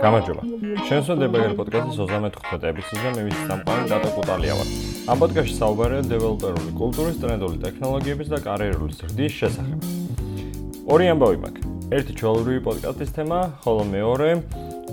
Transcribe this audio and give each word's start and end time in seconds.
გამარჯობა. 0.00 0.42
შენსო 0.88 1.14
დებაგერ 1.20 1.52
პოდკასტის 1.58 1.96
35 2.00 2.64
ეპიზოდზე 2.70 3.10
მე 3.16 3.22
ვიცი 3.26 3.42
სამყარო 3.50 3.82
დატო 3.90 4.08
კუტალია 4.16 4.54
ვარ. 4.58 4.68
ამ 5.12 5.16
პოდკასტში 5.22 5.54
საუბარია 5.60 6.02
დეველოპერული 6.10 6.72
კულტურის, 6.80 7.16
ტრენდული 7.20 7.56
ტექნოლოგიების 7.64 8.28
და 8.32 8.38
კარიერული 8.48 8.92
ზრდის 9.00 9.32
შესახებ. 9.40 9.78
ორი 10.88 11.04
ამბავი 11.12 11.38
მაქვს. 11.44 11.62
ერთი 11.90 12.12
ჩვეულებრივი 12.20 12.60
პოდკასტის 12.66 13.10
თემა, 13.16 13.38
ხოლო 13.62 13.82
მეორე 13.92 14.30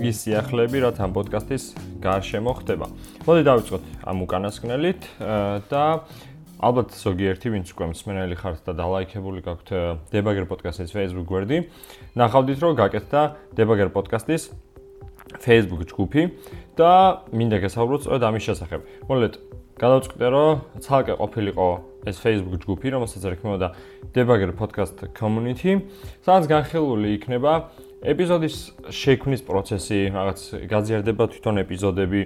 ის 0.08 0.16
სიახლეები, 0.22 0.78
რაც 0.84 0.96
ამ 1.02 1.10
პოდკასტის 1.16 1.64
გარშემო 2.04 2.52
ხდება. 2.62 2.86
მოდი 3.26 3.42
დავიწყოთ 3.48 3.82
ამ 4.06 4.16
უკანასკნელით 4.28 5.02
და 5.72 5.84
ალბათ 6.58 6.94
ზოგიერთი 6.98 7.52
ვინც 7.54 7.70
უკვე 7.70 7.86
მსმენელი 7.94 8.36
ხართ 8.38 8.66
და 8.66 8.72
დალაიქებული 8.82 9.42
გაქვთ 9.46 9.68
დებაგერ 10.10 10.46
პოდკასტის 10.50 10.90
Facebook 10.90 11.28
გვერდი, 11.30 11.58
ნახავდით 12.18 12.58
რომ 12.66 12.72
გაკეთდა 12.82 13.20
დებაგერ 13.54 13.92
პოდკასტის 13.94 14.42
Facebook 15.38 15.86
ჯგუფი 15.86 16.22
და 16.74 16.90
მინდა 17.30 17.58
გესაუბროთ 17.62 18.00
სწორედ 18.02 18.22
ამის 18.26 18.42
შესახებ. 18.48 18.80
მოგლეთ, 19.06 19.34
გადავწყვიტე 19.78 20.28
რომ 20.34 20.50
ცალკე 20.82 21.14
ყოფილიყო 21.22 21.68
ეს 22.08 22.16
Facebook 22.18 22.64
ჯგუფი, 22.64 22.88
რომელსაც 22.96 23.22
ერქმეოდა 23.28 23.68
Debugger 24.14 24.52
Podcast 24.56 25.04
Community, 25.12 25.84
სადაც 26.24 26.48
განხილული 26.48 27.14
იქნება 27.20 27.52
ეპიზოდის 27.98 28.56
შექმნის 28.94 29.42
პროცესი, 29.42 30.14
რაღაც 30.14 30.40
გაზიარდება 30.70 31.24
თვითონ 31.34 31.56
ეპიზოდები, 31.66 32.20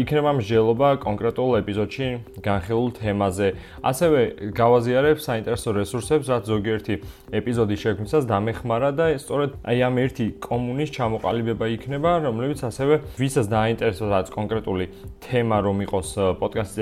იქნება 0.00 0.30
მსჯელობა 0.40 0.88
კონკრეტულ 1.04 1.50
ეპიზოდში 1.60 2.06
განხილულ 2.40 2.88
თემაზე. 2.96 3.48
ასევე 3.84 4.20
გავაზიარებ 4.56 5.20
საინტერესო 5.20 5.68
რესურსებს, 5.76 6.26
რაც 6.32 6.48
ზოგიერთი 6.48 6.94
ეპიზოდის 7.28 7.82
შექმნისას 7.84 8.24
დამეხმარა 8.24 8.90
და 8.96 9.06
სწორედ 9.20 9.50
აი 9.68 9.78
ამ 9.84 9.94
ერთი 10.00 10.26
კომუნის 10.40 10.90
ჩამოყალიბება 10.96 11.66
იქნება, 11.76 12.10
რომლებიც 12.24 12.64
ასევე 12.64 12.94
ვისაც 13.20 13.46
დააინტერესოს 13.52 14.08
რაც 14.16 14.26
კონკრეტული 14.32 14.84
თემა 15.20 15.56
რომ 15.60 15.76
იყოს 15.84 16.08
პოდკასტის 16.40 16.80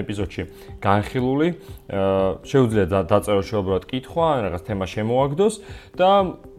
ეპიზოდში 0.00 0.42
განხილული, 0.80 1.59
შეუძლია 1.90 2.86
დაწეროს 3.10 3.46
შეუბრალოდ 3.50 3.84
კითხვა, 3.90 4.26
რაღაც 4.46 4.62
თემა 4.68 4.86
შემოაგდოს 4.90 5.54
და 5.98 6.10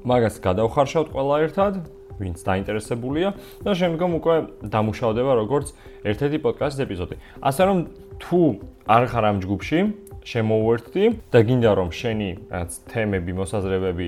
მაგას 0.05 0.35
გადავხარშავთ 0.45 1.09
ყველა 1.15 1.35
ერთად, 1.45 1.73
ვინც 2.21 2.37
დაინტერესებულია 2.45 3.33
და 3.65 3.71
შემდგომ 3.73 4.11
უკვე 4.21 4.35
დამუშავდება 4.61 5.31
როგორც 5.41 5.73
ერთ-ერთი 6.05 6.37
პოდკასტის 6.45 6.83
ეპიზოდი. 6.85 7.15
ასე 7.41 7.61
რომ 7.65 7.77
თუ 8.21 8.41
არ 8.85 9.03
ხარ 9.09 9.25
ამ 9.25 9.37
ჯგუფში, 9.41 9.79
შემოუერთდი 10.21 11.05
და 11.33 11.39
გინდა 11.41 11.71
რომ 11.81 11.89
შენი 11.89 12.29
რაც 12.53 12.71
თემები, 12.93 13.31
მოსაზრებები 13.41 14.07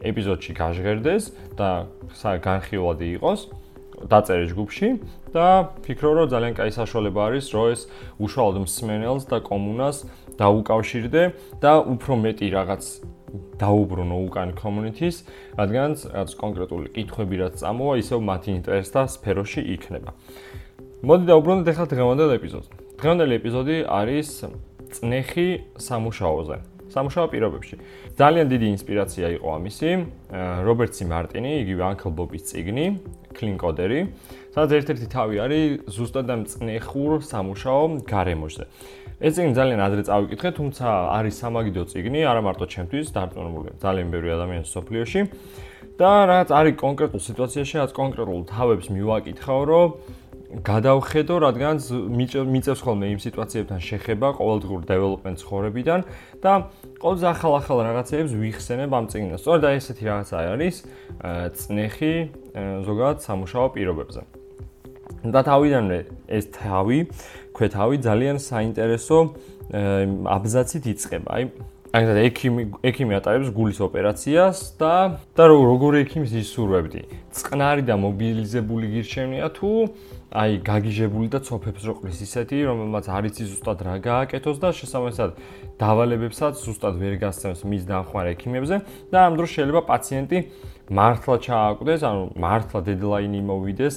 ეპიზოდში 0.00 0.52
გაჟღერდეს 0.56 1.24
და 1.60 1.70
განხილვადი 2.40 3.06
იყოს, 3.20 3.40
დაწერე 4.08 4.46
ჯგუფში 4.48 4.88
და 5.36 5.76
ფიქრობ 5.84 6.12
რომ 6.16 6.26
ძალიან 6.32 6.54
კაი 6.56 6.72
საშუალება 6.72 7.20
არის 7.28 7.46
რომ 7.52 7.66
ეს 7.74 7.80
უშუალოდ 8.16 8.56
მსმენელს 8.64 9.24
და 9.28 9.38
კომუნას 9.44 9.96
დაუკავშირდე 10.40 11.22
და 11.60 11.72
უფრო 11.84 12.12
მეტი 12.24 12.46
რაღაც 12.56 12.82
დაუბრუნო 13.60 14.16
უკან 14.26 14.48
community-ს, 14.58 15.22
რადგანაც 15.60 15.98
რაც 16.10 16.30
კონკრეტული 16.40 16.88
კითხვები 16.96 17.36
რაც 17.44 17.54
წამოვა, 17.62 17.94
ისევ 18.02 18.18
მათი 18.26 18.50
ინტერესთა 18.58 19.02
სფეროში 19.14 19.62
იქნება. 19.76 20.10
მოდი 21.04 21.24
დაუბრუნდეთ 21.30 21.68
ახლა 21.70 21.86
დღევანდელ 21.92 22.30
ეპიზოდს. 22.40 22.68
დღევანდელი 22.98 23.32
ეპიზოდი 23.40 23.76
არის 23.86 24.28
წნეხი 24.90 25.48
სამუშაოზე. 25.78 26.56
სამუშაო 26.90 27.26
პირობებში. 27.30 27.74
ძალიან 28.18 28.46
დიდი 28.50 28.66
ინსპირაცია 28.74 29.26
იყო 29.38 29.48
ამისი, 29.56 29.90
რობერტ 30.66 30.92
სი 30.98 31.04
მარტინი, 31.06 31.50
იგივე 31.62 31.82
Uncle 31.86 32.12
Bob-ის 32.18 32.42
წიგნი, 32.50 32.86
Coder-ი, 33.30 34.00
სადაც 34.52 34.70
ერთ-ერთი 34.82 35.06
თავი 35.06 35.36
არის 35.38 35.64
ზუსტად 35.86 36.28
ამ 36.34 36.42
წნეხურ 36.50 37.22
სამუშაო 37.22 37.82
გარემოზე. 38.10 38.64
ეს 39.20 39.32
წიგნი 39.36 39.52
ძალიან 39.52 39.80
ადრე 39.84 40.02
წავიკითხე, 40.08 40.50
თუმცა 40.56 40.86
არის 41.16 41.34
სამაგიდო 41.44 41.82
წიგნი, 41.92 42.20
არა 42.24 42.40
მარტო 42.40 42.64
ჩემთვის, 42.72 43.06
დარწმუნებული 43.12 43.68
ძალიან 43.84 44.08
ბევრი 44.08 44.30
ადამიანის 44.36 44.70
სოფლიოში. 44.72 45.20
და 46.00 46.12
რაც 46.32 46.48
არის 46.48 46.74
კონკრეტულ 46.80 47.20
სიტუაციაში, 47.28 47.74
რაც 47.84 47.90
კონკრეტულ 47.92 48.40
თავებს 48.48 48.86
მივაკითხავ, 48.96 49.60
რომ 49.68 49.88
გადავხედო, 50.50 51.34
რადგან 51.46 51.76
მიწევს 52.50 52.80
ხოლმე 52.82 53.06
იმ 53.14 53.20
სიტუაციებთან 53.22 53.80
შეხება 53.86 54.28
ყოველდღიურ 54.40 54.82
დეველოპმენტ 54.88 55.36
ცხოვრებიდან 55.44 56.00
და 56.42 56.52
ყოველდღე 56.98 57.26
ახალ-ახალ 57.30 57.78
რაღაცებს 57.86 58.32
ვიხსენებ 58.34 58.90
ამ 58.90 59.04
წიგნს. 59.12 59.38
სწორედ 59.44 59.62
აი 59.68 59.74
ესეთი 59.78 60.04
რაღაცა 60.10 60.36
არის 60.56 60.76
წნეხი 61.60 62.14
ზოგადად 62.88 63.18
სამუშაო 63.28 63.66
პირობებზე. 63.76 64.22
და 65.20 65.40
თავიდანვე 65.44 65.98
ეს 66.32 66.44
თავი 66.48 66.98
ქვეთავი 67.60 68.00
ძალიან 68.00 68.40
საინტერესო 68.40 69.18
აბზაცით 69.70 70.84
იწყება. 70.96 71.28
აი 71.28 71.44
აი 71.90 72.04
და 72.06 72.22
ექიმი 72.22 72.62
ექიმი 72.86 73.16
ატარებს 73.18 73.50
გულის 73.50 73.82
ოპერაციას 73.82 74.78
და 74.78 75.18
და 75.34 75.44
როგორი 75.50 76.06
ექიმის 76.06 76.32
ისურვებდი. 76.38 77.02
წყნარი 77.34 77.82
და 77.82 77.94
მობილიზებული 77.98 78.86
გირჩევნია 78.94 79.46
თუ 79.50 79.70
აი 80.30 80.62
გაგიჟებული 80.62 81.26
და 81.34 81.38
ცოფებს 81.42 81.82
როყლის 81.90 82.18
ისეთი, 82.22 82.56
რომელმაც 82.70 83.04
არის 83.10 83.42
ზუსტად 83.50 83.78
რა 83.82 83.96
გააკეთოს 84.06 84.58
და 84.62 84.68
შესაბამისად 84.70 85.30
დავალებებსაც 85.82 86.54
ზუსტად 86.62 86.94
ვერ 87.02 87.14
გასცემს 87.18 87.66
მის 87.66 87.82
დამხმარე 87.90 88.38
ექიმებზე 88.38 88.76
და 89.10 89.18
ამ 89.26 89.34
დროს 89.34 89.50
შეიძლება 89.50 89.82
პაციენტი 89.90 90.38
მართლა 90.90 91.34
ჩააკვდეს, 91.46 92.00
ანუ 92.02 92.22
მართლა 92.34 92.80
დედლაინი 92.86 93.40
მოვიდეს 93.46 93.94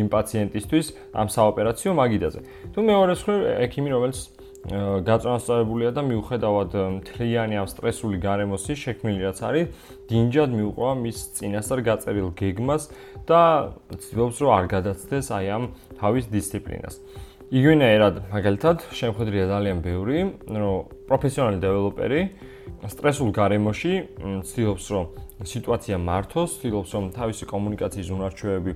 იმ 0.00 0.06
პაციენტისთვის 0.08 0.86
ამ 1.12 1.28
საოპერაციო 1.36 1.90
მაგიდაზე. 2.00 2.40
თუ 2.72 2.78
მეორე 2.80 3.12
მხრივ 3.20 3.40
ექიმი 3.66 3.90
რომელიც 3.94 4.20
გაწონასწორებულია 4.60 5.90
და 5.96 6.02
მიუხედავად 6.04 6.70
მთლიანი 7.00 7.54
ამ 7.64 7.68
სტრესული 7.72 8.20
გარემოსის 8.20 8.76
შექმნილი 8.76 9.20
რაც 9.24 9.38
არის, 9.40 9.66
დინჯად 10.08 10.50
მიუყვება 10.52 10.94
მის 11.00 11.18
წინასწარ 11.40 11.80
გაწერილ 11.88 12.28
გეგმას 12.36 12.82
და 13.24 13.40
ცდილობს 13.88 14.36
რომ 14.44 14.50
არ 14.60 14.66
გადაცდეს 14.74 15.26
აი 15.32 15.46
ამ 15.56 15.64
თავის 15.96 16.24
დისციპლინას. 16.28 17.00
იგივენაირად, 17.50 18.30
მაგალითად, 18.30 18.82
შემოხვედრია 18.94 19.44
ძალიან 19.50 19.78
ბევრი, 19.82 20.18
რომ 20.46 20.90
პროფესიონალი 21.10 21.58
დეველოპერი 21.58 22.20
სტრესულ 22.86 23.32
გარემოში 23.34 23.94
ცდილობს 24.46 24.84
რომ 24.94 25.04
სიტუაცია 25.50 25.96
მართოს, 25.98 26.50
ცდილობს 26.62 26.90
რომ 26.94 27.04
თავისი 27.10 27.44
კომუნიკაციის 27.50 28.08
უნარჩვევები 28.14 28.72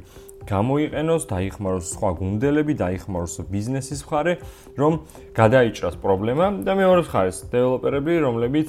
გამოიყენოს, 0.50 1.22
დაიხმაროს 1.30 1.86
სხვა 1.94 2.10
გუნდელები, 2.18 2.74
დაიხმაროს 2.82 3.34
ბიზნესის 3.54 4.00
მხარე, 4.10 4.34
რომ 4.74 4.92
გადაიჭრას 5.38 5.94
პრობლემა. 6.02 6.46
და 6.66 6.72
მეორე 6.74 7.00
მხარეს 7.06 7.38
დეველოპერები, 7.54 8.12
რომლებიც 8.26 8.68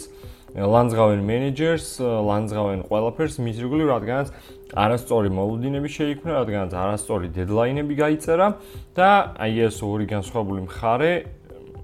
ლანძღავენ 0.56 1.20
მენეჯერს, 1.28 1.88
ლანძღავენ 2.00 2.80
ყველაფერს 2.88 3.36
მის 3.44 3.58
რიგული, 3.60 3.84
რადგანაც 3.92 4.32
არასწორი 4.72 5.30
მოლოდინები 5.36 5.90
შეიქმნა, 5.92 6.32
რადგანაც 6.32 6.72
არასწორი 6.72 7.28
დედლაინები 7.36 7.96
გაიწერა 8.00 8.48
და 8.96 9.10
აი 9.36 9.68
ეს 9.68 9.84
ორი 9.84 10.08
განსხვავებული 10.08 10.62
მხარე, 10.72 11.14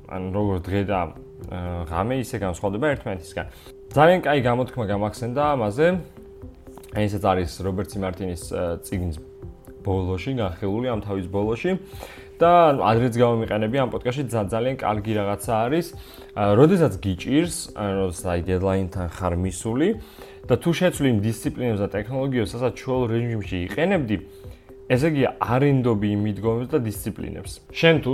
ან 0.08 0.24
როგორ 0.32 0.58
დღე 0.64 0.82
და 0.88 1.00
ღამე 1.92 2.16
ისე 2.24 2.38
განსხვავდება 2.40 2.86
ერთმანეთისგან. 2.96 3.46
ძალიან 3.92 4.20
კაი 4.24 4.40
გამოთქმა 4.40 4.86
გამახსენდა 4.88 5.42
ამაზე. 5.52 5.88
აი 6.96 7.04
ესეც 7.12 7.24
არის 7.28 7.52
რობერტ 7.60 7.90
სიმარტინის 7.92 8.44
ციგნის 8.88 9.18
ბოლოში, 9.84 10.32
განხილული 10.40 10.88
ამ 10.92 11.00
თავის 11.04 11.28
ბოლოში. 11.28 11.72
და 12.42 12.54
ადრეც 12.82 13.14
გამომიყენები 13.22 13.78
ამ 13.86 13.90
პოდკასტში 13.94 14.24
ძალიან 14.34 14.76
კარგი 14.82 15.14
რაღაცა 15.22 15.54
არის. 15.66 15.86
როდესაც 16.60 16.94
გიჭირს, 17.06 17.56
როდესაც 17.78 18.26
აი 18.34 18.42
დედლაინთან 18.50 19.08
ხარ 19.14 19.34
მისული 19.38 19.88
და 20.50 20.56
თუ 20.58 20.70
შეცვლი 20.74 21.08
იმ 21.14 21.20
დისციპლინებს 21.22 21.80
და 21.86 21.88
ტექნოლოგიებს, 21.96 22.52
რასაც 22.58 22.74
ჩვეულ 22.82 23.04
რეჟიმში 23.14 23.58
იყენებდი, 23.70 24.16
ესე 24.90 25.08
იგი 25.14 25.24
არენდობი 25.38 26.08
იმ 26.16 26.22
მიდგომებს 26.26 26.70
და 26.74 26.80
დისციპლინებს. 26.82 27.52
შენ 27.72 27.96
თუ 28.04 28.14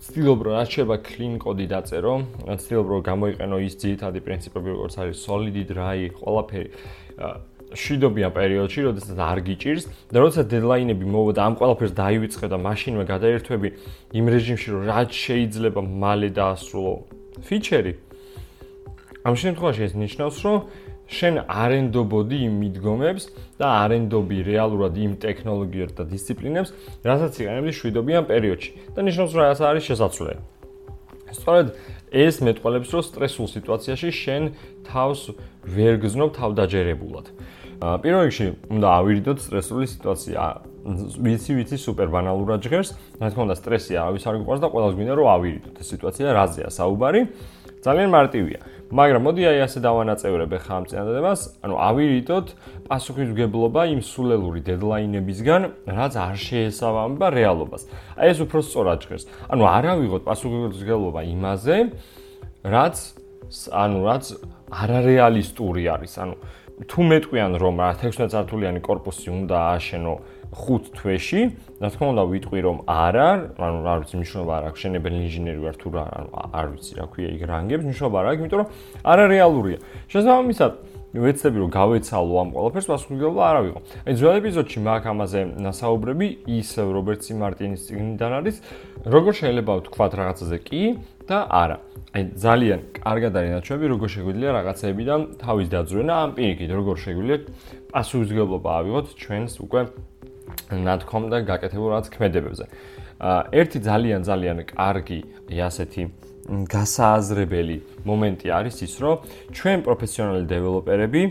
ცდილობ 0.00 0.38
რომ 0.44 0.52
რაც 0.56 0.68
შეიძლება 0.74 0.96
clean 1.04 1.34
კოდი 1.36 1.66
დაწერო, 1.70 2.14
ცდილობ 2.56 2.86
რომ 2.88 3.00
გამოიყენო 3.04 3.56
ის 3.68 3.74
ძირითადი 3.80 4.20
პრინციპები, 4.24 4.68
როგორც 4.74 4.94
არის 4.96 5.16
solid 5.20 5.56
dry, 5.68 6.08
ყველაფერი 6.18 6.68
შვიდობიან 7.74 8.32
პერიოდში, 8.34 8.80
როდესაც 8.90 9.18
არ 9.18 9.38
გიჭირს 9.46 9.84
და 10.10 10.16
როდესაც 10.22 10.46
დედლაინები 10.50 11.04
მოვა 11.06 11.32
და 11.38 11.40
ამ 11.46 11.54
ყველაფერს 11.60 11.94
დაივიწყე 11.94 12.46
და 12.50 12.56
მაშინვე 12.58 13.04
გადაერთვები 13.06 13.68
იმ 14.18 14.24
რეჟიმში, 14.34 14.68
რომ 14.74 14.82
რაც 14.90 15.10
შეიძლება 15.14 15.80
მალე 15.80 16.28
დაასრულო 16.34 16.94
ფიჩერი. 17.46 17.92
ამ 19.26 19.34
შემთხვევაში 19.36 19.82
ეს 19.86 19.94
ნიშნავს, 19.94 20.36
რომ 20.44 20.58
შენ 21.10 21.34
არენდობოდი 21.46 22.36
იმ 22.46 22.54
მიდგომებს 22.62 23.24
და 23.58 23.66
არენდობი 23.82 24.36
რეალურად 24.46 24.94
იმ 24.94 25.12
ტექნოლოგიებს 25.18 25.94
და 25.98 26.04
დისციპლინებს, 26.06 26.70
რასაც 27.02 27.32
იყენებდი 27.42 27.72
შვიდობიან 27.74 28.24
პერიოდში. 28.30 28.70
და 28.94 29.00
ნიშნავს, 29.02 29.32
რომ 29.34 29.44
ეს 29.50 29.60
არის 29.60 29.84
შესაძლებელი. 29.90 30.42
სწორედ 31.30 31.66
ეს 32.10 32.34
მეტყოლებს, 32.42 32.88
რომ 32.90 33.02
სტრესულ 33.06 33.46
სიტუაციაში 33.54 34.10
შენ 34.10 34.42
თავს 34.86 35.20
ვერ 35.66 35.94
გზნობ 36.02 36.30
თავდაჯერებულად. 36.34 37.26
პირველ 37.80 38.28
რიგში 38.28 38.46
უნდა 38.76 38.88
ავირიდოთ 39.00 39.38
სტრესული 39.40 39.86
სიტუაცია. 39.88 40.40
ვიცი, 41.24 41.52
ვიცი, 41.56 41.76
სუპერ 41.80 42.08
ბანალურად 42.12 42.60
ჟღერს. 42.60 42.90
რა 43.16 43.26
თქმა 43.32 43.42
უნდა, 43.48 43.56
სტრესი 43.56 43.92
არავის 43.96 44.24
არ 44.28 44.34
გიყვარს 44.40 44.60
და 44.60 44.68
ყველას 44.68 44.92
გვინდა 44.96 45.14
რომ 45.16 45.28
ავირიდოთ 45.36 45.76
ეს 45.80 45.86
სიტუაცია, 45.92 46.26
რაზეა 46.36 46.68
საუბარი. 46.76 47.20
ძალიან 47.80 48.08
მარტივია. 48.12 48.60
მაგრამ 48.90 49.22
მოდი 49.22 49.42
აი 49.48 49.58
ასე 49.64 49.78
დავანაწევრებ 49.80 50.52
ხა 50.60 50.74
ამ 50.76 50.84
წინადადებას, 50.90 51.40
ანუ 51.64 51.74
ავირიდოთ 51.88 52.46
პასუხისგებლობა 52.90 53.82
იმ 53.96 54.00
სულელური 54.04 54.60
დედლაინებისგან, 54.66 55.62
რაც 55.88 56.12
არ 56.20 56.36
შეესაბამება 56.36 57.26
რეალობას. 57.32 57.82
აი 58.20 58.26
ეს 58.34 58.38
უფრო 58.44 58.60
სწორად 58.60 58.98
ჟღერს. 59.00 59.24
ანუ 59.48 59.62
არ 59.64 59.84
ავიღოთ 59.94 60.22
პასუხისგებლობა 60.28 61.20
იმაზე, 61.22 61.76
რაც 62.66 62.96
ანუ 63.72 63.98
რაც 64.04 64.24
არარეალისტური 64.68 65.82
არის. 65.88 66.12
ანუ 66.20 66.34
თუ 66.88 67.00
მეტყვიან 67.04 67.52
რომ 67.60 67.74
16 68.00 68.32
სართულიანი 68.32 68.80
корпуსი 68.80 69.28
უნდა 69.28 69.56
ააშენო 69.76 70.14
5 70.50 70.86
თვეში, 70.96 71.40
რა 71.78 71.88
თქმა 71.92 72.06
უნდა 72.10 72.22
ვიტყვი 72.30 72.60
რომ 72.64 72.78
არა, 72.88 73.28
ანუ 73.60 73.78
არ 73.86 73.98
ვიცი 74.00 74.14
მნიშვნელობა 74.18 74.52
არ 74.56 74.64
აქვს 74.70 74.80
შენებელი 74.80 75.16
ინჟინერი 75.28 75.60
ვარ 75.60 75.76
თუ 75.76 75.88
რა, 75.94 76.04
ანუ 76.10 76.30
არ 76.56 76.66
ვიცი 76.72 76.92
რა 76.98 77.04
ქვია 77.12 77.28
იქ 77.36 77.42
რანგებს, 77.50 77.84
მნიშვნელობა 77.86 78.16
არ 78.20 78.26
აქვს, 78.30 78.40
იმიტომ 78.40 78.58
რომ 78.60 78.68
არარეალურია. 79.12 79.78
შესაბამისად, 80.10 80.72
ვეცდები 81.10 81.58
რომ 81.58 81.70
გავეცალო 81.74 82.34
ამ 82.38 82.50
ყველაფერს 82.54 82.86
პასუხისმგებლობა 82.86 83.42
არ 83.50 83.56
ავიღო. 83.60 83.80
აი 84.06 84.12
ძველ 84.14 84.34
ეპიზოდში 84.40 84.78
მაგ 84.86 85.02
ამაზე 85.10 85.40
ნასაუბრები 85.58 86.26
ის 86.54 86.70
რობერტ 86.78 87.20
სი 87.26 87.32
მარტინის 87.34 87.82
წიგნიდან 87.90 88.30
არის, 88.38 88.56
როგორ 89.10 89.32
შეიძლება 89.40 89.72
ვთქვათ 89.80 90.12
რაღაცაზე 90.22 90.58
კი, 90.70 90.82
და 91.30 91.38
არა. 91.46 91.78
აი 92.10 92.22
ძალიან 92.42 92.80
კარგად 92.90 93.32
არის 93.38 93.50
ნაჩვენები 93.54 93.86
როგორ 93.94 94.08
შეგვიძლია 94.14 94.50
რაღაცეებიდან 94.58 95.20
თავის 95.38 95.66
დაძვრენა 95.70 96.14
ამ 96.26 96.30
პირიქით 96.34 96.70
როგორ 96.74 96.96
შეგვიძლია 97.06 97.38
პასუხისმგებლობა 97.94 98.70
ავიღოთ 98.80 99.06
ჩვენს 99.22 99.52
უკვე 99.64 99.80
ნათქვამ 100.86 101.24
და 101.30 101.38
გაკეთებულ 101.50 101.88
რაც 101.94 102.06
ქმედებებზე. 102.14 102.64
ერთი 103.60 103.78
ძალიან 103.84 104.20
ძალიან 104.26 104.56
კარგი 104.74 105.18
ასეთი 105.68 106.02
გასააზრებელი 106.50 107.76
მომენტი 108.08 108.46
არის 108.50 108.76
ის, 108.82 108.94
რომ 108.98 109.14
ჩვენ 109.54 109.78
პროფესიონალი 109.86 110.44
დეველოპერები 110.50 111.22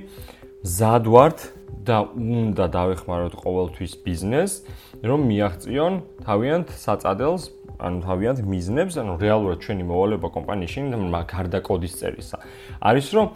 ზად 0.64 1.06
ვართ 1.12 1.40
და 1.84 1.98
უნდა 2.16 2.66
დავეხმაროთ 2.72 3.34
ყოველთვის 3.44 3.92
ბიზნესს, 4.06 4.64
რომ 5.04 5.20
მიაღწიონ 5.28 5.94
თავიანთ 6.24 6.68
საწადელს 6.72 7.44
ანუ 7.80 7.98
თავიანთ 8.04 8.40
მიზნებს, 8.44 8.94
ანუ 9.00 9.14
რეალურად 9.24 9.58
ჩვენი 9.64 9.84
მოვალეობა 9.88 10.30
კომპანიაში 10.36 10.80
გარდა 11.32 11.60
კოდის 11.64 11.94
წერისა. 12.00 12.38
არის 12.84 13.08
რომ 13.16 13.28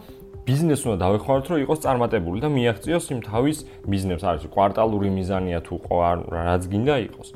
ბიზნეს 0.44 0.82
უნდა 0.84 0.98
დავეხმაროთ, 1.00 1.46
რომ 1.48 1.60
იყოს 1.64 1.80
წარმატებული 1.88 2.38
და 2.44 2.50
მიაღწიოს 2.52 3.06
იმ 3.16 3.20
თავის 3.24 3.58
მიზნებს, 3.88 4.24
არის 4.28 4.44
კვარტალური 4.52 5.10
მიზანია 5.16 5.60
თუ 5.64 5.74
ყო 5.88 5.98
რაც 6.28 6.64
გინდა 6.68 6.96
იყოს. 7.08 7.28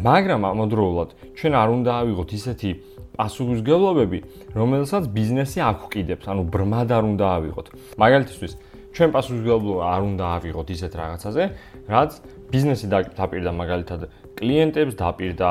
მაგრამ 0.00 0.40
ამავდროულად 0.48 1.10
ჩვენ 1.36 1.52
არ 1.52 1.68
უნდა 1.76 1.90
ავიღოთ 2.00 2.30
ისეთი 2.32 2.70
პასუხისგებლობები, 3.16 4.18
რომელსაც 4.56 5.04
ბიზნესი 5.12 5.58
აქვყიდებს, 5.68 6.24
ანუ 6.32 6.42
ბრმად 6.52 6.88
არ 6.96 7.04
უნდა 7.12 7.26
ავიღოთ. 7.36 7.66
მაგალითისთვის, 8.00 8.52
ჩვენ 8.96 9.10
პასუხისგებლობა 9.12 9.84
არ 9.92 10.02
უნდა 10.08 10.24
ავიღოთ 10.36 10.68
ისეთ 10.76 10.92
რაღაცაზე, 10.96 11.44
რაც 11.92 12.10
ბიზნესი 12.52 12.86
დაპირდა 13.16 13.50
მაგალითად 13.52 14.00
კლიენტებს 14.36 14.94
დაპირდა 15.00 15.50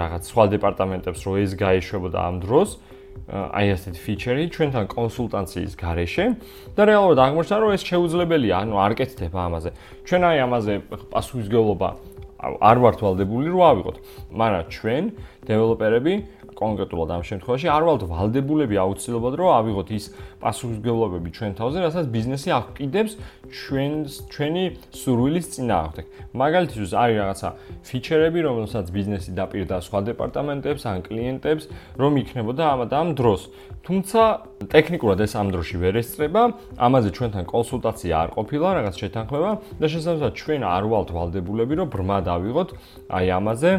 რაღაც 0.00 0.22
სხვა 0.30 0.44
დეპარტამენტებს 0.56 1.20
რომ 1.26 1.34
ეს 1.42 1.52
გაეშვებოდა 1.62 2.18
ამ 2.28 2.36
დროს 2.42 2.70
აი 3.32 3.66
ასეთი 3.76 4.00
ფიჩერი 4.02 4.44
ჩვენთან 4.52 4.84
კონსულტაციის 4.92 5.72
გარეშე 5.78 6.24
და 6.76 6.82
რეალურად 6.90 7.18
აღმოჩნდა 7.22 7.56
რომ 7.62 7.70
ეს 7.76 7.82
შეუძლებელია 7.86 8.54
ანუ 8.66 8.74
არ 8.82 8.92
კეთდება 8.98 9.40
ამაზე. 9.48 9.70
ჩვენ 10.08 10.22
აი 10.28 10.38
ამაზე 10.46 10.74
პასუხისგებლობა 11.12 11.88
არ 12.42 12.76
ვართ 12.82 12.98
ვალდებული 13.06 13.48
რომ 13.54 13.62
ავიღოთ. 13.72 13.96
მაგრამ 14.34 14.64
ჩვენ 14.74 15.02
დეველოპერები 15.46 16.14
კონკრეტულად 16.58 17.08
ამ 17.16 17.22
შემთხვევაში 17.26 17.66
არ 17.72 17.82
ვალთ 17.88 18.02
ვალდებულები 18.12 18.76
აუცილებლად 18.82 19.34
რომ 19.40 19.50
ავიღოთ 19.52 19.88
ის 19.96 20.04
პასუხისმგებლობები 20.42 21.28
ჩვენ 21.36 21.52
თავზე, 21.58 21.78
რასაც 21.86 22.06
ბიზნესი 22.12 22.48
აყიდებს 22.58 23.12
ჩვენს 23.52 24.12
ჩვენი 24.32 24.64
სურვილის 24.92 25.46
წინააღმდეგ. 25.54 26.04
მაგალითად, 26.32 26.78
არის 27.02 27.16
რაღაცა 27.22 27.48
ფიჩერები, 27.86 28.40
რომელსაც 28.42 28.86
ბიზნესი 28.96 29.30
დაპირდა 29.36 29.76
სხვა 29.86 29.98
დეპარტამენტებს 30.08 30.82
ან 30.88 30.98
კლიენტებს, 31.06 31.64
რომ 32.00 32.12
იქნებოდა 32.22 32.62
ამ 32.72 32.80
ამ 32.92 33.08
დროს. 33.18 33.40
თუმცა 33.82 34.20
ტექნიკურად 34.72 35.18
ეს 35.26 35.32
ამ 35.36 35.48
დროში 35.52 35.76
ვერ 35.82 35.94
ესწრება, 36.02 36.42
ამაზე 36.78 37.08
ჩვენთან 37.16 37.44
კონსულტაცია 37.50 38.14
არ 38.22 38.28
ყოფილა, 38.36 38.68
რაღაც 38.78 38.94
შეთანხმება 39.02 39.50
და 39.80 39.86
შესაძლოა 39.90 40.30
ჩვენ 40.38 40.60
არ 40.62 40.84
ვალთ 40.92 41.08
ვალდებულები, 41.16 41.74
რომ 41.82 41.88
ბრმა 41.92 42.18
დავიღოთ 42.30 42.68
აი 43.10 43.26
ამაზე 43.38 43.70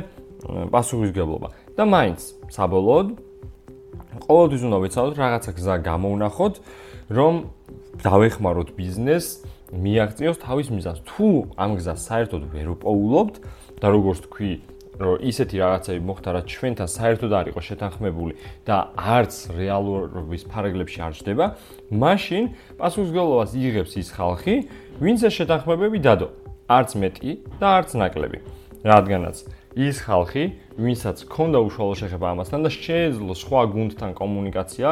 პასუხისმგებლობა. 0.44 1.63
და 1.78 1.84
მაინც 1.90 2.20
საბოლოოდ 2.54 3.08
ყოველთვის 4.28 4.62
უნდა 4.68 4.78
ვიცავთ 4.84 5.16
რაღაცა 5.18 5.52
გზა 5.58 5.76
გამოუნახოთ 5.90 6.56
რომ 7.18 7.34
დავეხმაროთ 8.04 8.70
ბიზნეს 8.78 9.26
მიაღწიოს 9.74 10.38
თავის 10.38 10.68
მიზანს. 10.70 11.00
თუ 11.10 11.28
ამ 11.58 11.72
გზას 11.82 12.00
საერთოდ 12.10 12.44
ვერ 12.54 12.68
უპოულობთ 12.78 13.36
და 13.82 13.88
როგორც 13.90 14.20
თქვი 14.30 14.54
რომ 15.02 15.18
ისეთი 15.26 15.56
რაღაცები 15.58 16.02
მოხდა 16.06 16.30
რა 16.38 16.42
ჩვენთან 16.46 16.90
საერთოდ 16.94 17.32
არ 17.34 17.46
იყო 17.50 17.62
შეთანხმებული 17.66 18.34
და 18.70 18.78
არც 18.94 19.34
რეალურობის 19.58 20.44
ფარგლებში 20.54 21.00
არ 21.02 21.14
ჯდება 21.18 21.46
მაშინ 21.90 22.44
პასუხისგებლობას 22.78 23.52
იღებს 23.58 23.94
ის 23.98 24.10
ხალხი 24.14 24.56
ვინც 25.02 25.20
ეს 25.26 25.34
შეთანხმებები 25.42 25.98
დადო. 26.06 26.28
არც 26.70 26.90
მეტი 27.02 27.32
და 27.58 27.68
არც 27.82 27.90
ნაკლები. 27.98 28.40
რადგანაც 28.86 29.36
ის 29.74 30.02
ხალხი, 30.06 30.44
ვინცაც 30.78 31.26
ქონდა 31.30 31.60
უშუალო 31.66 31.96
შეხება 31.98 32.28
ამასთან 32.38 32.66
და 32.66 32.70
შეეძლო 32.74 33.34
სხვა 33.34 33.62
გუნდთან 33.74 34.12
კომუნიკაცია, 34.14 34.90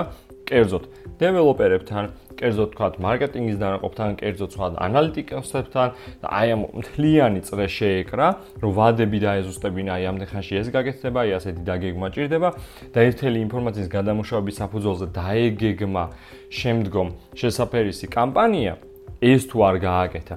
კერძოდ 0.51 0.83
დეველოპერებთან, 1.22 2.04
კერძოდ 2.36 2.69
თქვათ 2.74 2.95
მარკეტინგის 3.06 3.57
დანაყოფთან, 3.62 4.10
კერძოდ 4.19 4.51
სხვა 4.51 4.68
ანალიტიკოსებთან 4.83 5.88
და 6.22 6.28
აი 6.28 6.48
ამ 6.56 6.62
მთლიანი 6.81 7.42
წრე 7.48 7.68
შეეკრა, 7.72 8.28
რომ 8.60 8.72
ვადები 8.75 9.19
დაეზუსტებინა 9.22 9.92
აი 9.95 10.04
ამდენ 10.12 10.28
ხანში 10.33 10.54
ეს 10.60 10.68
გაკეთდება, 10.75 11.19
აი 11.24 11.31
ასეთი 11.39 11.62
დაგეგმა 11.69 12.07
ჭირდება 12.12 12.50
და 12.92 13.00
ერთელი 13.07 13.38
ინფორმაციის 13.48 13.89
გადამუშავების 13.95 14.56
საფუძველზე 14.60 15.07
დაეგეგმა 15.16 16.04
შემდგომ 16.51 17.07
შესაფერისი 17.39 18.07
კამპანია 18.11 18.73
ეს 19.21 19.45
თუ 19.45 19.57
არ 19.69 19.76
გააკეთა 19.85 20.35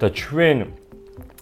და 0.00 0.06
ჩვენ 0.14 0.58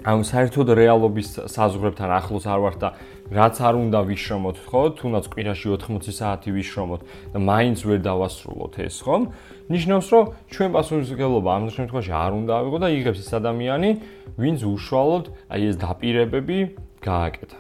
ამ 0.07 0.23
საერთოდ 0.23 0.69
რეალობის 0.78 1.28
საზღვრებთან 1.50 2.11
ახლოს 2.23 2.45
არ 2.47 2.61
ვართ 2.62 2.76
და 2.78 2.88
რაც 3.35 3.57
არ 3.59 3.75
უნდა 3.83 4.00
ვიშრომოთ, 4.07 4.57
ხო? 4.71 4.83
თუნდაც 4.95 5.25
კვირაში 5.26 5.67
80 5.75 6.14
საათი 6.14 6.50
ვიშრომოთ 6.55 7.00
და 7.35 7.38
მაინც 7.43 7.78
ვერ 7.83 8.00
დავასრულოთ 8.07 8.75
ეს, 8.87 8.97
ხო? 9.02 9.17
ნიშნავს, 9.75 10.07
რომ 10.14 10.25
ჩვენ 10.55 10.71
პასუხისმგებლობა 10.78 11.50
ამ 11.50 11.62
შემთხვევაში 11.75 12.12
არ 12.14 12.33
უნდა 12.38 12.52
ავიღო 12.62 12.78
და 12.78 12.88
იღებს 12.95 13.19
ის 13.26 13.31
ადამიანი, 13.43 13.90
ვინც 14.38 14.59
უშუალოდ 14.62 15.25
აი 15.50 15.61
ეს 15.67 15.76
დაპირებები 15.83 16.59
გააკეთა. 17.02 17.59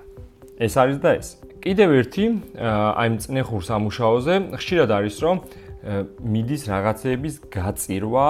ეს 0.62 0.74
არის 0.78 0.98
და 1.02 1.10
ეს. 1.18 1.28
კიდევ 1.58 1.88
ერთი 1.98 2.24
აი 2.54 3.08
მწნეხურ 3.18 3.62
სამუშაოზე 3.66 4.34
ხშირად 4.58 4.90
არის, 4.94 5.16
რომ 5.26 5.36
მიდის 6.22 6.62
რაღაცეების 6.70 7.34
გაწირვა, 7.50 8.26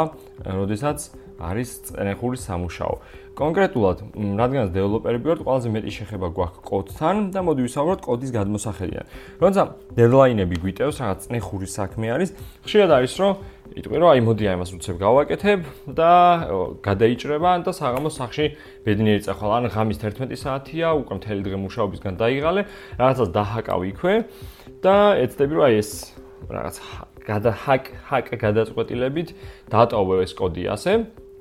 როდესაც 0.48 0.98
არის 1.38 1.70
წნეხური 1.86 2.36
სამუშაო. 2.42 2.94
კონკრეტულად, 3.38 3.98
რადგანაც 4.18 4.70
დეველოპერები 4.74 5.26
ვართ, 5.30 5.40
ყველაზე 5.46 5.68
მეტი 5.70 5.90
შეხება 5.94 6.28
გვაქვს 6.34 6.62
კოდთან 6.66 7.16
და 7.30 7.40
მოდი 7.46 7.60
ვისაუბროთ 7.70 8.00
კოდის 8.02 8.30
გადმოსახედიდან. 8.34 9.06
როცა 9.38 9.62
დედლაინები 9.94 10.56
გვიტევს, 10.58 10.96
რაღაც 10.98 11.18
წნეხური 11.30 11.66
საქმე 11.70 12.06
არის, 12.18 12.30
ხშირად 12.66 12.90
არის, 12.98 13.12
რომ 13.22 13.32
იტყვი, 13.78 13.96
რომ 14.02 14.08
აი 14.10 14.20
მოდი 14.26 14.44
აი 14.50 14.56
მას 14.58 14.70
უცებ 14.74 14.96
გავაკეთებ 14.98 15.60
და 15.94 16.12
გადაიჭრება 16.82 17.50
და 17.62 17.70
საღამოს 17.78 18.14
სახში 18.18 18.46
ბედნიერი 18.82 19.22
წახვალ, 19.22 19.50
ან 19.54 19.64
ღამის 19.70 19.98
11 20.02 20.34
საათია, 20.34 20.88
უკვე 20.98 21.14
მთელი 21.22 21.40
დღე 21.46 21.56
მუშაობისგან 21.62 22.14
დაიღალე, 22.18 22.60
რაღაცას 22.98 23.28
დაჰაკავ 23.38 23.80
იქვე 23.94 24.14
და 24.82 24.96
ეცდები, 25.22 25.52
რომ 25.54 25.62
აი 25.68 25.74
ეს 25.78 25.90
რაღაც 26.48 26.76
გადა 27.28 27.52
ჰაკ 27.64 27.84
ჰაკ 28.08 28.26
გადაწყვეტილებით 28.40 29.28
დატოვე 29.68 30.24
ეს 30.24 30.32
კოდი 30.32 30.64
ასე 30.72 30.92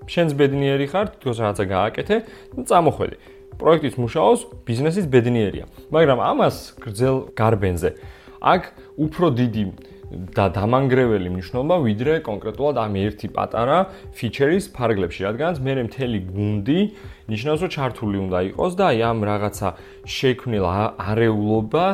შენს 0.08 0.32
ბედნიერი 0.40 0.88
ხარ, 0.92 1.06
თქოს 1.22 1.38
რაღაცა 1.44 1.66
გააკეთე 1.68 2.16
და 2.56 2.62
წამოხვედი. 2.68 3.18
პროექტის 3.58 3.96
მუშაობს 3.98 4.42
ბიზნესის 4.68 5.06
ბედნიერია. 5.10 5.66
მაგრამ 5.92 6.20
ამას 6.32 6.56
გრძელ 6.84 7.18
გარბენზე 7.34 7.90
აქ 8.42 8.64
უფრო 9.02 9.26
დიდი 9.34 9.64
და 10.08 10.46
დამანგრეველი 10.56 11.30
მნიშვნელობა 11.36 11.76
ვიდრე 11.84 12.14
კონკრეტულად 12.24 12.78
ამ 12.80 12.94
ერთი 12.96 13.28
პატარა 13.36 13.78
ფიჩერის 14.16 14.66
ფარგლებში, 14.72 15.22
რადგანაც 15.28 15.58
მე 15.60 15.72
მთელი 15.88 16.20
გუნდი 16.32 16.80
ნიშნავს 17.28 17.60
რომ 17.68 17.72
ჩართული 17.76 18.18
უნდა 18.24 18.40
იყოს 18.56 18.74
და 18.80 18.84
აი 18.88 19.00
ამ 19.04 19.20
რაღაცა 19.28 19.68
შექმნილ 20.08 20.66
არეულობა 20.96 21.86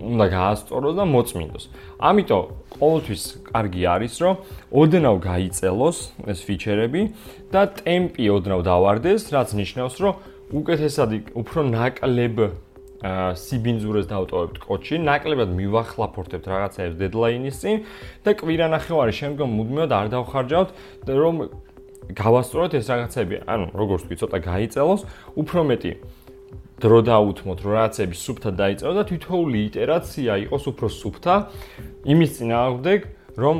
უნდა 0.00 0.26
გაასწოროს 0.32 0.94
და 0.96 1.04
მოწმინდოს. 1.12 1.64
ამიტომ 2.00 2.42
ყოველთვის 2.80 3.22
კარგი 3.52 3.82
არის 3.94 4.14
რომ 4.24 4.34
ოდნავ 4.72 5.16
გაიწელოს 5.28 5.98
ეს 6.32 6.38
ფიჩერები 6.48 7.02
და 7.52 7.62
ტემპი 7.68 8.24
ოდნავ 8.32 8.60
დავარდეს, 8.64 9.28
რაც 9.28 9.48
ნიშნავს 9.60 9.94
რომ 10.00 10.12
უკეთესად 10.56 11.10
უფრო 11.36 11.60
ნაკლებ 11.68 12.36
სიბინძურეს 13.02 14.06
დავტოვებთ 14.12 14.56
კოჩი, 14.62 14.96
ნაკლებად 15.02 15.50
მივახლაფორთებთ 15.58 16.46
რაღაცაებს 16.52 16.96
დედლაინის 17.02 17.56
წინ 17.58 17.76
და 18.22 18.30
კვირანახევარი 18.38 19.12
შემდგომ 19.18 19.48
მუდმივად 19.58 19.90
არ 19.98 20.06
დავხარჯავთ 20.14 20.70
რომ 21.10 21.36
გავასწოროთ 22.10 22.72
ეს 22.78 22.86
რაღაცები, 22.90 23.36
ანუ 23.46 23.66
როგორც 23.78 24.00
ვთქვი, 24.02 24.16
ცოტა 24.22 24.38
გაიწელოს, 24.42 25.02
უფრო 25.38 25.60
მეტი 25.70 25.92
დრო 26.82 26.98
დაუთმოთ, 27.06 27.58
რომ 27.62 27.72
რაღაცები 27.78 28.16
სუფთად 28.18 28.54
დაიწეროს 28.58 28.96
და 28.98 29.04
თითოეული 29.06 29.58
იტერაცია 29.70 30.32
იყოს 30.50 30.64
უფრო 30.66 30.86
სუფთა. 30.90 31.34
იმის 32.10 32.30
წინააღმდეგ, 32.42 33.00
რომ 33.38 33.56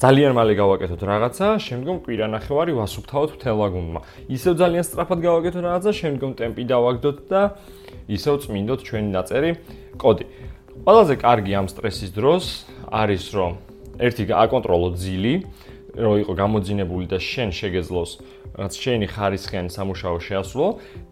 ძალიან 0.00 0.32
მალე 0.32 0.54
გავაკეთოთ 0.56 1.02
რაღაცა, 1.04 1.46
შემდგომ 1.60 1.96
კვირანახევარი 2.08 2.72
ვასუფთავოთ 2.72 3.30
მთელ 3.36 3.56
ვაგონმა. 3.60 4.00
ისევ 4.32 4.52
ძალიან 4.56 4.84
სწრაფად 4.88 5.18
გავაკეთოთ 5.20 5.60
რაღაცა, 5.68 5.90
შემდგომ 6.00 6.30
ტემპი 6.40 6.64
დავაგდოთ 6.72 7.18
და 7.28 7.42
ისევ 8.08 8.34
წმინდოთ 8.40 8.80
ჩვენი 8.80 9.10
ნაწერი 9.12 9.50
კოდი. 10.00 10.24
ყველაზე 10.88 11.14
კარგი 11.20 11.52
ამ 11.52 11.66
სტრესის 11.68 12.10
დროს 12.16 12.44
არის 12.88 13.24
რომ 13.36 13.52
ერთი 14.00 14.22
აკონტროლო 14.32 14.88
ძილი, 14.96 15.34
რომ 16.00 16.14
იყო 16.24 16.32
გამოძინებული 16.32 17.06
და 17.12 17.18
შენ 17.20 17.48
შეგეძლოს 17.60 18.10
რაც 18.56 18.72
შენი 18.72 19.06
ხარისხიანი 19.12 19.68
სამუშაო 19.68 20.16
შეასრულო, 20.16 20.68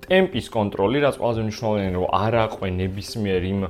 ტემპის 0.09 0.47
კონტროლი, 0.49 0.99
რაც 1.05 1.15
ყველაზე 1.21 1.41
მნიშვნელოვანია, 1.45 1.93
რომ 1.93 2.07
არ 2.09 2.35
აყვე 2.45 2.69
ნებისმიერ 2.73 3.43
იმ 3.53 3.61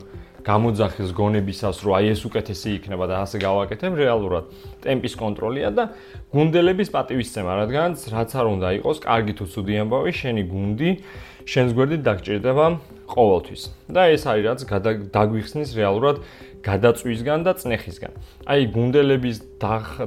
გამოძახის 0.46 1.10
გონებისას, 1.18 1.82
რომ 1.82 1.92
აი 1.98 2.06
ეს 2.14 2.22
უკეთესი 2.28 2.68
იქნება 2.78 3.04
და 3.10 3.16
ასე 3.26 3.36
გავაკეთებ, 3.42 3.92
რეალურად 3.98 4.44
ტემპის 4.84 5.14
კონტროლია 5.18 5.68
და 5.74 5.84
გუნდელების 6.30 6.88
პატივისცემა, 6.94 7.52
რადგან 7.66 7.90
რაც 7.98 8.30
არ 8.38 8.46
უნდა 8.54 8.68
იყოს, 8.78 8.98
კარგი 9.02 9.32
თუ 9.34 9.44
ცუდი 9.50 9.74
ამბავი, 9.82 10.10
შენი 10.14 10.42
გუნდი 10.46 10.90
შენს 11.48 11.70
გვერდით 11.72 12.02
დაგჭირდება 12.04 12.66
ყოველთვის. 13.08 13.62
და 13.88 14.02
ეს 14.12 14.22
არის 14.28 14.44
რაც 14.44 14.60
დაგვიხსნის 15.16 15.70
რეალურად 15.74 16.16
გადაწვისგან 16.60 17.40
და 17.46 17.52
წნეხისგან. 17.56 18.12
აი 18.44 18.60
გუნდელების 18.74 19.36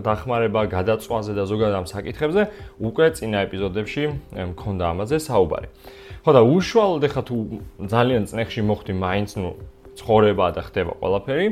დახმარება 0.06 0.62
გადაწვაზე 0.70 1.32
და 1.34 1.44
ზოგადად 1.50 1.76
ამ 1.82 1.88
საკითხებზე 1.90 2.42
უკვე 2.78 3.06
წინა 3.18 3.38
ეპიზოდებში 3.48 4.04
მქონდა 4.54 4.84
ამაზე 4.94 5.18
საუბარი. 5.18 5.68
ხო 6.22 6.32
და 6.38 6.42
უშუალოდ 6.46 7.04
ახლა 7.10 7.24
თუ 7.26 7.36
ძალიან 7.90 8.24
წნეხში 8.30 8.62
მოხდი 8.62 8.94
მაინც 8.94 9.30
ნუ 9.42 9.52
ცხოვრება 10.00 10.46
და 10.56 10.62
ხდება 10.68 10.94
ყველაფერი, 11.02 11.48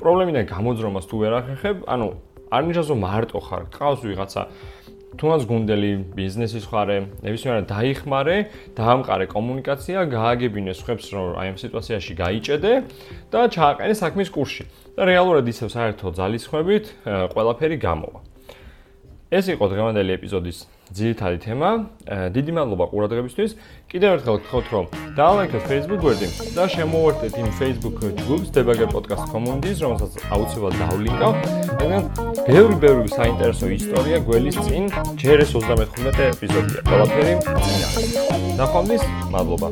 პრობლემიდან 0.00 0.44
გამოძრომას 0.48 1.04
თუ 1.10 1.16
ვერ 1.22 1.32
ახერხებ, 1.40 1.76
ანუ 1.88 2.06
არ 2.52 2.62
ნიშნავს 2.68 2.88
რომ 2.92 3.00
მარტო 3.02 3.40
ხარ, 3.42 3.62
ყავს 3.72 4.00
ვიღაცა 4.04 4.42
თუნდაც 5.12 5.42
გუნდელი 5.44 5.90
ბიზნესის 6.16 6.64
ხარე, 6.72 6.96
ნებისმიერ 7.20 7.68
დაიხმარე, 7.68 8.36
დაამყარე 8.76 9.26
კომუნიკაცია, 9.28 9.98
გააგებინე 10.08 10.72
სხვებს 10.72 11.06
რომ 11.12 11.36
აი 11.36 11.48
ამ 11.52 11.56
სიტუაციაში 11.60 12.12
გაიჭედე 12.16 12.72
და 13.28 13.40
ჩააყენე 13.52 13.94
საქმის 13.96 14.32
კურსში. 14.32 14.64
და 14.92 15.08
რეალურად 15.08 15.48
ისევ 15.48 15.68
საერთო 15.72 16.12
ძალისხმებით 16.16 16.84
ყველაფერი 17.32 17.76
გამოვა. 17.80 18.20
ეს 19.32 19.44
იყო 19.52 19.64
დღევანდელი 19.72 20.10
ეპიზოდის 20.16 20.58
ძირითადი 20.96 21.38
თემა. 21.44 21.70
დიდი 22.36 22.52
მადლობა 22.56 22.84
ყურადღებისთვის. 22.92 23.50
კიდევ 23.92 24.10
ერთხელ 24.16 24.36
გთხოვთ, 24.42 24.66
რომ 24.72 24.84
დაალაიქოთ 25.18 25.62
Facebook 25.70 26.00
გვერდი 26.04 26.28
და 26.56 26.64
შემოვერთეთ 26.74 27.32
იმ 27.42 27.48
Facebook 27.60 27.96
ჯგუფს 28.20 28.48
Debugger 28.56 28.88
Podcast 28.94 29.24
Community-ს, 29.34 29.78
რომელსაც 29.84 30.12
აუცილებლად 30.34 30.74
დავლინკავ. 30.82 31.32
მაგრამ 31.80 32.04
ბევრი 32.48 32.76
ბევრი 32.84 33.08
საინტერესო 33.18 33.66
ისტორია 33.78 34.18
გველის 34.28 34.56
წინ 34.66 34.84
ჯერ 35.22 35.38
ეს 35.44 35.50
35 35.56 36.24
ეპიზოდია. 36.32 36.80
ყველაფერი 36.88 37.34
ნახვამდის, 38.60 39.02
მადლობა. 39.32 39.68